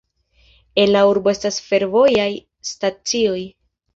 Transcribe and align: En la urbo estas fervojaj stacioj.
En 0.83 0.89
la 0.93 1.03
urbo 1.09 1.31
estas 1.33 1.59
fervojaj 1.67 2.27
stacioj. 2.71 3.39